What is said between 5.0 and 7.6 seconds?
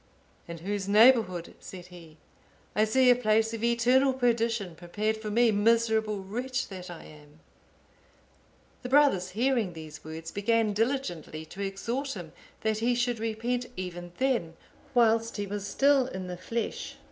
for me, miserable wretch that I am."